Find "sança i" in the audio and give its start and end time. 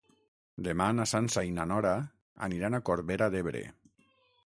1.11-1.53